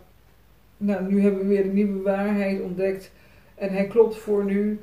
nou 0.78 1.12
nu 1.12 1.22
hebben 1.22 1.42
we 1.42 1.48
weer 1.48 1.66
een 1.66 1.74
nieuwe 1.74 2.02
waarheid 2.02 2.62
ontdekt 2.62 3.12
en 3.56 3.70
hij 3.70 3.88
klopt 3.88 4.18
voor 4.18 4.46
nu. 4.46 4.80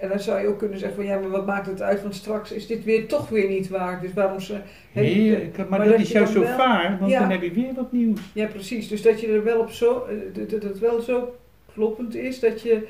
En 0.00 0.08
dan 0.08 0.20
zou 0.20 0.40
je 0.40 0.46
ook 0.46 0.58
kunnen 0.58 0.78
zeggen 0.78 0.96
van 0.96 1.06
ja, 1.06 1.18
maar 1.18 1.30
wat 1.30 1.46
maakt 1.46 1.66
het 1.66 1.82
uit? 1.82 2.02
Want 2.02 2.14
straks 2.14 2.52
is 2.52 2.66
dit 2.66 2.84
weer 2.84 3.06
toch 3.06 3.28
weer 3.28 3.48
niet 3.48 3.68
waar. 3.68 4.00
Dus 4.00 4.12
waarom 4.12 4.40
ze. 4.40 4.58
Nee, 4.92 5.50
maar, 5.56 5.68
maar, 5.68 5.88
dat, 5.88 6.00
is 6.00 6.12
juist 6.12 6.32
zo 6.32 6.42
vaar, 6.42 6.98
want 6.98 7.12
dan 7.12 7.30
heb 7.30 7.42
je 7.42 7.52
weer 7.52 7.74
wat 7.74 7.92
nieuws. 7.92 8.20
Ja, 8.34 8.46
precies. 8.46 8.88
Dus 8.88 9.02
dat 9.02 9.20
je 9.20 9.26
er 9.26 9.44
wel 9.44 9.60
op 9.60 9.70
zo. 9.70 10.04
Eh, 10.04 10.48
dat 10.50 10.62
het 10.62 10.78
wel 10.78 11.00
zo 11.00 11.34
kloppend 11.76 12.14
is, 12.14 12.40
dat 12.40 12.62
je 12.62 12.88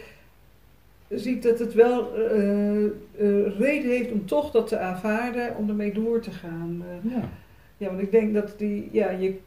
ziet 1.08 1.42
dat 1.42 1.58
het 1.58 1.74
wel 1.74 2.18
uh, 2.18 2.82
uh, 2.82 3.58
reden 3.58 3.90
heeft 3.90 4.12
om 4.12 4.26
toch 4.26 4.50
dat 4.50 4.68
te 4.68 4.78
aanvaarden, 4.78 5.56
om 5.56 5.68
ermee 5.68 5.92
door 5.92 6.20
te 6.20 6.30
gaan. 6.30 6.84
Uh, 7.04 7.12
ja. 7.12 7.28
ja, 7.76 7.86
want 7.86 8.00
ik 8.00 8.10
denk 8.10 8.34
dat 8.34 8.54
die, 8.58 8.88
ja, 8.92 9.10
je, 9.10 9.38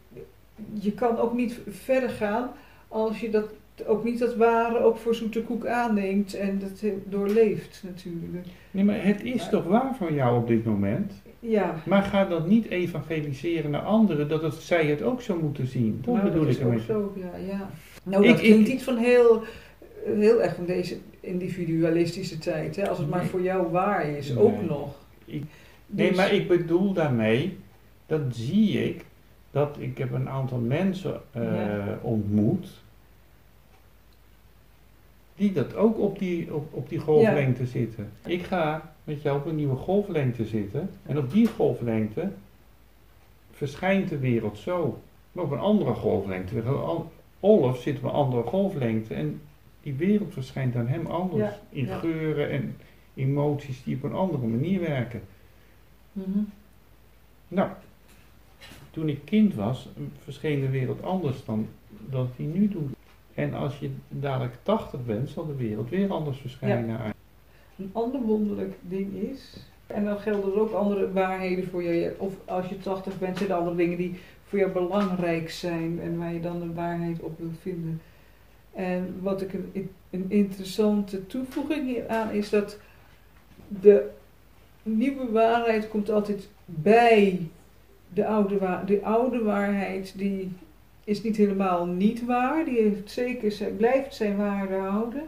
je 0.74 0.92
kan 0.92 1.18
ook 1.18 1.34
niet 1.34 1.60
verder 1.68 2.10
gaan 2.10 2.50
als 2.88 3.20
je 3.20 3.30
dat 3.30 3.50
ook 3.86 4.04
niet 4.04 4.20
dat 4.20 4.36
ware 4.36 4.80
ook 4.80 4.98
voor 4.98 5.16
zoete 5.16 5.44
koek 5.44 5.66
aanneemt 5.66 6.34
en 6.34 6.60
dat 6.60 6.92
doorleeft 7.06 7.84
natuurlijk. 7.86 8.48
Nee, 8.72 8.84
maar 8.84 9.06
het 9.06 9.24
is 9.24 9.50
toch 9.50 9.64
waar 9.64 9.96
van 9.96 10.14
jou 10.14 10.38
op 10.38 10.48
dit 10.48 10.66
moment? 10.66 11.14
Ja. 11.40 11.76
Maar 11.86 12.04
ga 12.04 12.26
dan 12.26 12.48
niet 12.48 12.70
evangeliseren 12.70 13.72
naar 13.72 13.82
anderen 13.82 14.30
dat 14.30 14.42
het, 14.42 14.54
zij 14.54 14.86
het 14.86 15.02
ook 15.02 15.22
zo 15.22 15.40
moeten 15.42 15.68
zien. 15.68 16.00
Dat 16.02 16.14
nou, 16.14 16.28
bedoel 16.28 16.46
dat 16.46 16.56
ik 16.56 16.66
ook 16.66 16.80
zo, 16.80 17.14
ja. 17.16 17.38
ja. 17.48 17.70
Nou, 18.04 18.24
ik, 18.24 18.30
dat 18.30 18.40
klinkt 18.40 18.68
niet 18.68 18.84
van 18.84 18.98
heel, 18.98 19.44
heel 20.06 20.42
erg 20.42 20.56
van 20.56 20.66
deze 20.66 20.98
individualistische 21.20 22.38
tijd. 22.38 22.76
Hè? 22.76 22.90
Als 22.90 22.98
het 22.98 23.10
maar 23.10 23.26
voor 23.26 23.42
jou 23.42 23.72
waar 23.72 24.10
is, 24.10 24.38
ook 24.38 24.62
nog. 24.62 24.96
Ik, 25.26 25.44
nee, 25.86 26.08
dus- 26.08 26.18
maar 26.18 26.34
ik 26.34 26.48
bedoel 26.48 26.94
daarmee, 26.94 27.58
dat 28.06 28.22
zie 28.30 28.84
ik, 28.84 29.06
dat 29.52 29.76
ik 29.80 29.98
heb 29.98 30.12
een 30.12 30.30
aantal 30.30 30.58
mensen 30.58 31.22
uh, 31.38 31.86
ontmoet 32.02 32.68
die 35.36 35.52
dat 35.52 35.76
ook 35.76 36.00
op 36.00 36.20
die, 36.20 36.54
op, 36.54 36.74
op 36.74 36.90
die 36.90 37.00
golflengte 37.00 37.66
zitten. 37.66 38.10
Ik 38.26 38.44
ga 38.44 38.94
met 39.04 39.22
jou 39.22 39.38
op 39.38 39.46
een 39.46 39.56
nieuwe 39.56 39.76
golflengte 39.76 40.46
zitten 40.46 40.90
en 41.06 41.18
op 41.18 41.32
die 41.32 41.48
golflengte 41.48 42.32
verschijnt 43.52 44.10
de 44.10 44.18
wereld 44.18 44.58
zo. 44.58 45.02
Maar 45.32 45.44
op 45.44 45.52
een 45.52 45.60
andere 45.60 45.94
golflengte. 45.94 46.64
Olaf 47.40 47.82
zit 47.82 47.98
op 47.98 48.04
een 48.04 48.10
andere 48.10 48.44
golflengte 48.44 49.14
en 49.14 49.42
die 49.82 49.94
wereld 49.94 50.34
verschijnt 50.34 50.76
aan 50.76 50.88
hem 50.88 51.06
anders. 51.06 51.56
in 51.70 51.88
geuren 51.88 52.50
en 52.50 52.76
emoties 53.14 53.84
die 53.84 53.96
op 53.96 54.04
een 54.04 54.14
andere 54.14 54.48
manier 54.48 54.80
werken. 54.80 55.22
Mhm. 56.12 56.40
Nou, 57.48 57.70
toen 58.92 59.10
ik 59.10 59.26
kind 59.26 59.54
was, 59.56 59.90
verscheen 60.24 60.60
de 60.60 60.70
wereld 60.70 61.04
anders 61.04 61.46
dan 61.46 61.68
dat 61.90 62.28
hij 62.36 62.46
nu 62.46 62.68
doet. 62.68 62.92
En 63.34 63.54
als 63.54 63.80
je 63.80 63.92
dadelijk 64.08 64.56
80 64.64 65.06
bent, 65.06 65.30
zal 65.30 65.46
de 65.46 65.56
wereld 65.56 65.90
weer 65.90 66.12
anders 66.12 66.38
verschijnen. 66.38 66.88
Ja. 66.88 67.14
Een 67.78 67.90
ander 67.94 68.22
wonderlijk 68.22 68.74
ding 68.82 69.14
is, 69.14 69.68
en 69.88 70.06
dan 70.06 70.20
gelden 70.20 70.54
er 70.54 70.60
ook 70.60 70.72
andere 70.72 71.12
waarheden 71.12 71.68
voor 71.68 71.84
je, 71.84 72.16
of 72.18 72.34
als 72.46 72.66
je 72.66 72.80
80 72.80 73.20
bent, 73.20 73.38
zijn 73.38 73.50
er 73.50 73.56
andere 73.56 73.76
dingen 73.76 73.98
die 73.98 74.20
voor 74.50 74.60
jou 74.60 74.72
belangrijk 74.72 75.50
zijn 75.50 76.00
en 76.02 76.18
waar 76.18 76.34
je 76.34 76.40
dan 76.40 76.60
de 76.60 76.74
waarheid 76.74 77.20
op 77.20 77.40
wilt 77.40 77.60
vinden. 77.62 78.02
En 78.74 79.16
wat 79.22 79.42
ik 79.42 79.54
een, 79.54 79.90
een 80.10 80.26
interessante 80.28 81.28
toevoeging 81.28 81.88
hier 81.88 82.08
aan 82.08 82.32
is 82.32 82.50
dat 82.50 82.78
de 83.68 84.10
nieuwe 84.84 85.32
waarheid 85.32 85.88
komt 85.88 86.10
altijd 86.10 86.48
bij 86.66 87.48
de 88.14 88.26
oude, 88.26 88.58
wa 88.58 88.84
de 88.84 89.04
oude 89.04 89.44
waarheid 89.44 90.14
die 90.18 90.52
is 91.04 91.24
niet 91.24 91.38
helemaal 91.38 91.86
niet 91.86 92.26
waar. 92.26 92.66
Die 92.66 92.82
heeft 92.82 93.12
zeker 93.12 93.52
zijn, 93.52 93.76
blijft 93.76 94.16
zijn 94.16 94.38
waarde 94.38 94.76
houden. 94.76 95.24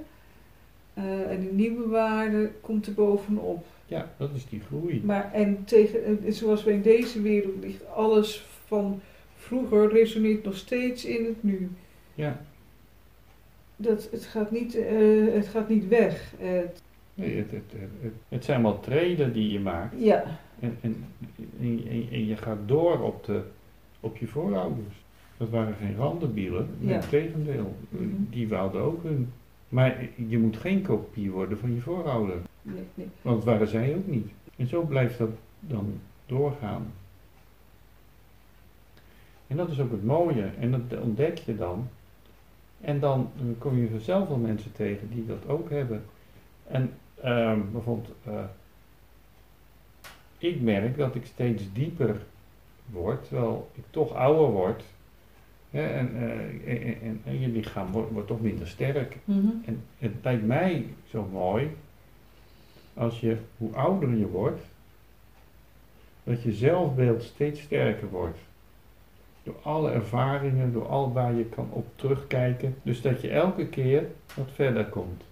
Uh, 0.97 1.31
en 1.31 1.39
de 1.39 1.51
nieuwe 1.51 1.87
waarde 1.87 2.51
komt 2.61 2.87
er 2.87 2.93
bovenop. 2.93 3.65
Ja, 3.85 4.11
dat 4.17 4.29
is 4.35 4.45
die 4.49 4.61
groei. 4.61 5.01
Maar 5.05 5.33
en 5.33 5.63
tegen, 5.65 6.33
zoals 6.33 6.63
we 6.63 6.71
in 6.71 6.81
deze 6.81 7.21
wereld 7.21 7.55
ligt, 7.63 7.87
alles 7.87 8.45
van 8.65 9.01
vroeger 9.41 9.91
resoneert 9.91 10.43
nog 10.43 10.55
steeds 10.55 11.05
in 11.05 11.25
het 11.25 11.43
nu. 11.43 11.69
Ja. 12.15 12.41
Dat, 13.75 14.09
het, 14.11 14.25
gaat 14.25 14.51
niet, 14.51 14.75
uh, 14.75 15.33
het 15.33 15.47
gaat 15.47 15.69
niet 15.69 15.87
weg. 15.87 16.33
Het, 16.37 16.81
nee, 17.13 17.37
het, 17.37 17.51
het, 17.51 17.71
het, 18.01 18.11
het, 18.29 18.45
zijn 18.45 18.61
wel 18.61 18.79
treden 18.79 19.33
die 19.33 19.51
je 19.51 19.59
maakt. 19.59 19.95
Ja. 19.97 20.39
En, 20.59 20.77
en, 20.81 21.05
en, 21.59 21.83
en 22.11 22.25
je 22.25 22.37
gaat 22.37 22.57
door 22.65 23.01
op, 23.01 23.25
de, 23.25 23.41
op 23.99 24.17
je 24.17 24.27
voorouders. 24.27 24.95
Dat 25.37 25.49
waren 25.49 25.75
geen 25.75 25.95
randenbielen, 25.95 26.69
nee, 26.79 26.93
ja. 26.93 26.99
tegendeel. 26.99 27.75
Mhm. 27.89 28.05
Die 28.29 28.47
wouden 28.47 28.81
ook 28.81 29.03
hun. 29.03 29.31
Maar 29.69 30.07
je 30.27 30.37
moet 30.37 30.57
geen 30.57 30.81
kopie 30.81 31.31
worden 31.31 31.57
van 31.57 31.73
je 31.73 31.81
voorouder. 31.81 32.37
Nee, 32.61 32.83
nee. 32.93 33.07
Want 33.21 33.35
dat 33.35 33.45
waren 33.45 33.67
zij 33.67 33.95
ook 33.95 34.07
niet. 34.07 34.27
En 34.55 34.67
zo 34.67 34.81
blijft 34.81 35.17
dat 35.17 35.29
dan 35.59 35.99
doorgaan. 36.25 36.93
En 39.51 39.57
dat 39.57 39.69
is 39.69 39.79
ook 39.79 39.91
het 39.91 40.03
mooie. 40.03 40.49
En 40.59 40.71
dat 40.71 40.99
ontdek 40.99 41.37
je 41.37 41.55
dan. 41.55 41.89
En 42.81 42.99
dan 42.99 43.31
kom 43.57 43.77
je 43.77 43.89
vanzelf 43.89 44.27
wel 44.27 44.37
mensen 44.37 44.71
tegen 44.71 45.09
die 45.09 45.25
dat 45.25 45.47
ook 45.47 45.69
hebben. 45.69 46.03
En 46.67 46.93
uh, 47.25 47.57
bijvoorbeeld, 47.71 48.15
uh, 48.27 48.43
ik 50.37 50.61
merk 50.61 50.97
dat 50.97 51.15
ik 51.15 51.25
steeds 51.25 51.63
dieper 51.73 52.21
word, 52.85 53.27
terwijl 53.27 53.69
ik 53.73 53.83
toch 53.89 54.13
ouder 54.13 54.51
word. 54.51 54.83
Eh, 55.71 55.97
en, 55.97 56.15
en, 57.01 57.21
en, 57.25 57.39
je 57.39 57.47
lichaam 57.47 57.91
wordt, 57.91 58.11
wordt 58.11 58.27
toch 58.27 58.41
minder 58.41 58.67
sterk. 58.67 59.17
Mhm. 59.23 59.47
En 59.65 59.83
het 59.97 60.13
lijkt 60.21 60.45
mij 60.45 60.85
zo 61.09 61.27
mooi 61.31 61.75
als 62.93 63.19
je, 63.19 63.37
hoe 63.57 63.75
ouder 63.75 64.15
je 64.15 64.27
wordt, 64.27 64.61
dat 66.23 66.43
je 66.43 66.51
zelfbeeld 66.51 67.23
steeds 67.23 67.61
sterker 67.61 68.09
wordt. 68.09 68.37
Door 69.43 69.55
alle 69.61 69.91
ervaringen, 69.91 70.73
door 70.73 70.87
al 70.87 71.13
waar 71.13 71.33
je 71.33 71.45
kan 71.45 71.67
op 71.71 71.87
terugkijken. 71.95 72.75
Dus 72.81 73.01
dat 73.01 73.21
je 73.21 73.29
elke 73.29 73.67
keer 73.67 74.07
wat 74.35 74.49
verder 74.53 74.85
komt. 74.85 75.23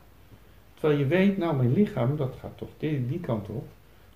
Terwijl 0.73 0.99
je 0.99 1.05
weet, 1.05 1.37
nou 1.37 1.55
mijn 1.55 1.73
lichaam, 1.73 2.17
dat 2.17 2.35
gaat 2.39 2.57
toch 2.57 2.69
die, 2.77 3.07
die 3.07 3.19
kant 3.19 3.49
op. 3.49 3.67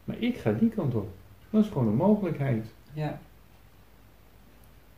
Maar 0.04 0.16
ik 0.20 0.38
ga 0.38 0.52
die 0.52 0.70
kant 0.70 0.96
op. 0.96 1.10
Dat 1.50 1.64
is 1.64 1.70
gewoon 1.70 1.88
een 1.88 1.96
mogelijkheid. 1.96 2.66
Ja. 2.94 3.20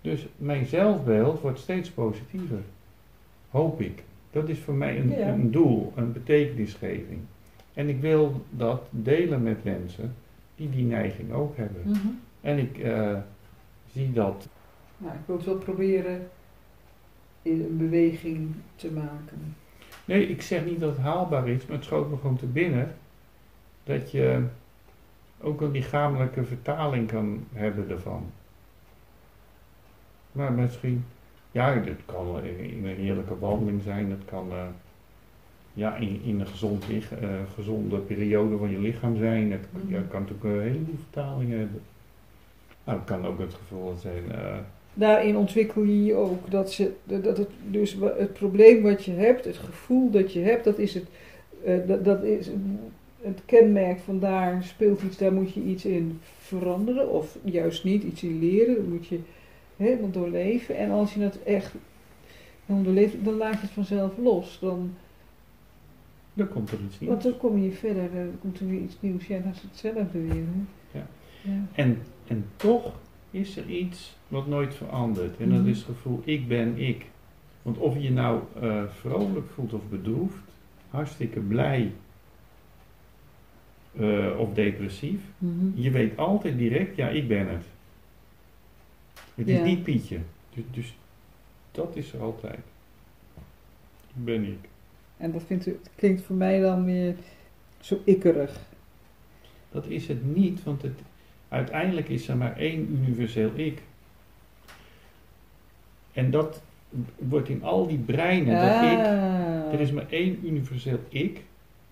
Dus 0.02 0.26
mijn 0.38 0.66
zelfbeeld 0.66 1.42
wordt 1.42 1.60
steeds 1.60 1.90
positiever. 1.90 2.62
Hoop 3.50 3.82
ik. 3.82 4.04
Dat 4.32 4.50
is 4.50 4.60
voor 4.60 4.74
mij 4.74 5.00
een, 5.00 5.28
een 5.28 5.52
doel, 5.52 5.94
een 5.96 6.12
betekenisgeving. 6.12 7.20
En 7.74 7.90
ik 7.90 8.02
wil 8.02 8.46
dat 8.50 8.82
delen 8.90 9.44
met 9.44 9.64
mensen 9.64 10.16
die 10.56 10.70
die 10.70 10.86
neiging 10.86 11.34
ook 11.34 11.58
hebben. 11.58 11.82
Mhm. 11.86 12.08
En 12.42 12.58
ik 12.58 12.78
uh, 12.78 13.18
zie 13.92 14.14
dat. 14.14 14.48
Nou, 14.98 15.14
ik 15.14 15.22
wil 15.26 15.36
het 15.36 15.46
wel 15.46 15.58
proberen 15.58 16.30
in 17.42 17.62
een 17.62 17.78
beweging 17.78 18.56
te 18.76 18.92
maken. 18.92 19.56
Nee, 20.06 20.28
ik 20.28 20.42
zeg 20.42 20.66
niet 20.66 20.80
dat 20.80 20.90
het 20.90 21.06
haalbaar 21.06 21.48
is, 21.48 21.66
maar 21.66 21.76
het 21.76 21.86
schoot 21.86 22.10
me 22.10 22.18
gewoon 22.18 22.38
te 22.38 22.46
binnen 22.46 22.96
dat 23.84 24.12
je 24.12 24.44
ook 25.42 25.62
een 25.62 25.72
lichamelijke 25.72 26.44
vertaling 26.44 27.08
kan 27.08 27.46
hebben 27.54 27.90
ervan. 27.90 28.26
Maar 30.32 30.52
misschien, 30.52 31.06
ja, 31.52 31.76
dit 31.76 32.00
kan 32.06 32.44
in 32.44 32.86
een 32.86 32.96
heerlijke 32.96 33.40
wandeling 33.40 33.82
zijn, 33.82 34.10
het 34.10 34.26
kan 34.26 34.48
uh, 34.52 34.64
ja, 35.74 35.96
in, 35.96 36.22
in 36.24 36.40
een 36.40 36.48
gezond, 36.48 36.90
uh, 36.90 37.00
gezonde 37.56 37.98
periode 37.98 38.58
van 38.58 38.70
je 38.70 38.80
lichaam 38.80 39.18
zijn. 39.18 39.52
Het 39.52 39.68
ja, 39.88 40.02
kan 40.10 40.22
natuurlijk 40.22 40.44
een 40.44 40.62
heleboel 40.62 40.98
vertalingen 41.04 41.60
hebben. 41.60 41.82
Nou, 42.84 42.98
het 42.98 43.08
kan 43.08 43.26
ook 43.26 43.40
het 43.40 43.54
gevoel 43.54 43.96
zijn. 43.96 44.24
Uh, 44.32 44.58
Daarin 44.98 45.38
ontwikkel 45.38 45.84
je 45.84 46.04
je 46.06 46.14
ook. 46.14 46.52
Dat, 46.52 46.72
ze, 46.72 46.92
dat 47.04 47.38
het, 47.38 47.50
dus 47.70 47.98
het 48.18 48.34
probleem 48.34 48.82
wat 48.84 49.06
je 49.06 49.12
hebt, 49.12 49.46
het 49.46 49.58
gevoel 49.58 50.10
dat 50.10 50.34
je 50.34 50.40
hebt, 50.40 50.64
dat 50.64 50.80
is 50.80 50.94
het, 50.94 51.06
dat, 51.88 52.06
dat 52.06 52.24
is 52.24 52.50
het 53.26 53.42
kenmerk 53.46 54.00
van 54.00 54.20
daar 54.20 54.64
speelt 54.64 55.02
iets, 55.02 55.18
daar 55.18 55.34
moet 55.34 55.54
je 55.54 55.64
iets 55.64 55.86
in 55.86 56.20
veranderen. 56.38 57.10
Of 57.10 57.38
juist 57.44 57.84
niet, 57.84 58.04
iets 58.04 58.24
in 58.24 58.40
leren. 58.40 58.76
Dan 58.76 58.90
moet 58.90 59.08
je 59.08 59.20
helemaal 59.78 60.12
doorleven. 60.12 60.78
En 60.78 60.92
als 60.92 61.14
je 61.14 61.22
het 61.22 61.44
echt 61.44 61.74
dan 62.66 62.84
doorleeft, 62.84 63.16
dan 63.24 63.34
laat 63.38 63.54
je 63.54 63.60
het 63.60 63.70
vanzelf 63.70 64.18
los. 64.18 64.58
Dan, 64.62 64.94
dan 66.34 66.48
komt 66.48 66.72
er 66.72 66.80
iets 66.86 67.00
nieuws. 67.00 67.14
Want 67.14 67.24
dan 67.24 67.38
kom 67.38 67.58
je 67.58 67.72
verder, 67.72 68.10
dan 68.14 68.32
komt 68.42 68.60
er 68.60 68.68
weer 68.68 68.82
iets 68.82 68.98
nieuws. 69.00 69.28
Ja, 69.28 69.40
dat 69.40 69.54
is 69.54 69.62
hetzelfde 69.62 70.22
weer. 70.22 70.44
Ja. 70.92 71.08
ja. 71.42 71.66
En, 71.74 72.02
en 72.28 72.46
toch 72.56 72.94
is 73.36 73.58
er 73.58 73.70
iets 73.70 74.16
wat 74.28 74.48
nooit 74.48 74.76
verandert. 74.76 75.38
En 75.40 75.50
dat 75.50 75.60
mhm. 75.60 75.70
is 75.70 75.78
het 75.78 75.86
gevoel, 75.86 76.22
ik 76.24 76.48
ben 76.48 76.78
ik. 76.78 77.06
Want 77.62 77.78
of 77.78 78.00
je 78.00 78.12
nou 78.12 78.42
uh, 78.62 78.84
vrolijk 79.00 79.50
voelt 79.50 79.74
of 79.74 79.82
bedroefd, 79.90 80.44
hartstikke 80.90 81.40
blij 81.40 81.92
uh, 84.00 84.40
of 84.40 84.54
depressief, 84.54 85.20
mhm. 85.38 85.82
je 85.82 85.92
weet 85.92 86.18
altijd 86.18 86.58
direct, 86.58 86.96
ja, 86.96 87.10
ik 87.10 87.28
ben 87.28 87.48
het. 87.50 87.66
Het 89.36 89.48
is 89.48 89.62
niet 89.62 89.84
Pietje. 89.84 90.20
Dus, 90.54 90.64
dus, 90.72 90.96
dat 91.72 91.96
is 91.96 92.14
er 92.14 92.22
altijd. 92.22 92.60
Ik 94.08 94.26
ben 94.26 94.44
ik. 94.44 94.70
En 95.18 95.32
dat 95.32 95.44
vindt 95.44 95.66
u, 95.66 95.80
klinkt 95.96 96.22
voor 96.22 96.36
mij 96.36 96.60
dan 96.60 96.86
weer 96.86 97.16
zo 97.80 98.02
ikkerig. 98.04 98.60
Dat 99.72 99.88
is 99.88 100.08
het 100.08 100.36
niet, 100.36 100.64
want 100.64 100.82
het, 100.82 101.00
uiteindelijk 101.56 102.10
is 102.10 102.28
er 102.28 102.38
maar 102.38 102.58
één 102.58 102.90
universeel 102.92 103.52
ik. 103.56 103.82
En 106.14 106.32
dat 106.32 106.62
wordt 107.16 107.50
in 107.50 107.64
al 107.64 107.88
die 107.88 107.98
breinen, 107.98 108.56
dat 108.56 108.92
ik, 108.92 108.98
ah. 108.98 109.74
er 109.74 109.80
is 109.80 109.92
maar 109.92 110.06
één 110.10 110.40
universeel 110.44 111.00
ik. 111.10 111.42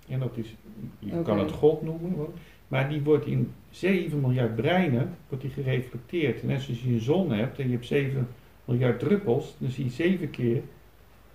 En 0.08 0.20
dat 0.20 0.38
is, 0.38 0.56
je 1.00 1.22
kan 1.22 1.40
het 1.40 1.52
God 1.52 1.82
noemen, 1.82 2.16
maar 2.68 2.90
die 2.90 3.02
wordt 3.02 3.26
in 3.26 3.52
7 3.70 4.20
miljard 4.20 4.56
breinen 4.56 5.16
wordt 5.28 5.44
die 5.44 5.54
gereflecteerd. 5.54 6.42
En 6.42 6.50
als 6.50 6.66
je 6.66 6.90
een 6.94 7.00
zon 7.00 7.32
hebt 7.32 7.60
en 7.60 7.66
je 7.66 7.74
hebt 7.74 7.86
7 7.86 8.28
miljard 8.66 9.00
druppels, 9.00 9.56
dan 9.58 9.70
zie 9.70 9.84
je 9.84 9.92
7 9.92 10.30
keer 10.30 10.62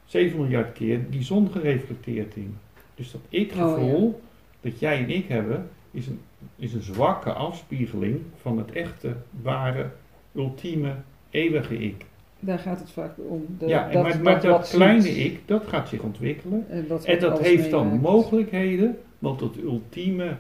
7 0.04 0.40
miljard 0.40 0.72
keer 0.72 1.10
die 1.10 1.22
zon 1.22 1.50
gereflecteerd 1.50 2.36
in. 2.36 2.56
Dus 2.94 3.10
dat 3.10 3.20
ik-gevoel 3.28 4.06
oh, 4.06 4.20
dat 4.60 4.78
jij 4.78 4.98
en 4.98 5.10
ik 5.10 5.28
hebben, 5.28 5.68
is 5.90 6.06
een, 6.06 6.20
is 6.56 6.72
een 6.72 6.82
zwakke 6.82 7.32
afspiegeling 7.32 8.20
van 8.40 8.58
het 8.58 8.72
echte, 8.72 9.16
ware, 9.42 9.90
ultieme, 10.34 10.94
eeuwige 11.30 11.78
ik. 11.78 12.04
Daar 12.40 12.58
gaat 12.58 12.80
het 12.80 12.90
vaak 12.90 13.12
om. 13.16 13.44
De, 13.58 13.66
ja, 13.66 13.90
dat, 13.90 14.02
maar, 14.02 14.20
maar 14.20 14.40
dat, 14.40 14.68
kleine 14.68 15.08
ik, 15.08 15.40
dat 15.46 15.66
gaat 15.66 15.88
zich 15.88 16.00
ontwikkelen. 16.00 16.66
En 16.68 16.86
dat, 16.88 17.04
en 17.04 17.20
dat 17.20 17.40
heeft 17.40 17.70
dan 17.70 18.00
mogelijkheden, 18.00 18.98
wat 19.18 19.40
het 19.40 19.56
ultieme, 19.62 20.36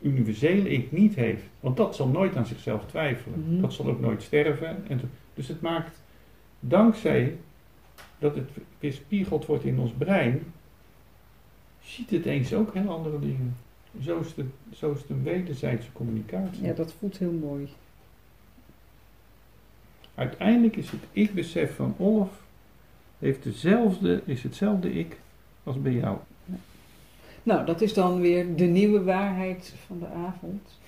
universele 0.00 0.70
ik 0.70 0.92
niet 0.92 1.14
heeft. 1.14 1.42
Want 1.60 1.76
dat 1.76 1.96
zal 1.96 2.08
nooit 2.08 2.36
aan 2.36 2.46
zichzelf 2.46 2.86
twijfelen. 2.86 3.44
Mhm. 3.48 3.60
Dat 3.60 3.72
zal 3.72 3.86
ook 3.86 4.00
nooit 4.00 4.22
sterven. 4.22 4.84
En 4.88 5.00
dus 5.34 5.48
het 5.48 5.60
maakt, 5.60 6.02
dankzij 6.60 7.36
dat 8.18 8.34
het 8.34 8.50
weerspiegeld 8.78 9.46
wordt 9.46 9.64
in 9.64 9.78
ons 9.78 9.92
brein, 9.98 10.42
ziet 11.82 12.10
het 12.10 12.26
eens 12.26 12.54
ook 12.54 12.74
heel 12.74 12.88
andere 12.88 13.18
dingen. 13.18 13.56
Zo 14.00 14.18
is, 14.18 14.34
de, 14.34 14.46
zo 14.72 14.92
is 14.92 15.00
het 15.00 15.10
een 15.10 15.22
wederzijdse 15.22 15.92
communicatie. 15.92 16.62
Ja, 16.62 16.72
dat 16.72 16.92
voelt 16.92 17.18
heel 17.18 17.32
mooi. 17.32 17.68
Uiteindelijk 20.14 20.76
is 20.76 20.90
het 20.90 21.00
ik-besef 21.12 21.74
van 21.74 21.94
Olaf 21.98 22.42
heeft 23.18 23.42
dezelfde, 23.42 24.22
is 24.24 24.42
hetzelfde 24.42 24.92
ik 24.92 25.18
als 25.62 25.80
bij 25.80 25.92
jou. 25.92 26.18
Nou, 27.42 27.66
dat 27.66 27.80
is 27.80 27.94
dan 27.94 28.20
weer 28.20 28.56
de 28.56 28.64
nieuwe 28.64 29.02
waarheid 29.02 29.74
van 29.86 29.98
de 29.98 30.08
avond. 30.08 30.78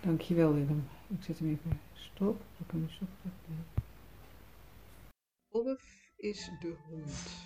Dankjewel 0.00 0.52
Willem. 0.52 0.88
Ik 1.08 1.22
zet 1.22 1.38
hem 1.38 1.48
even 1.48 1.80
stop. 1.94 2.40
We 2.56 2.76
stoppen. 2.88 3.32
Olaf 5.50 5.82
is 6.16 6.50
de 6.60 6.74
hond. 6.88 7.44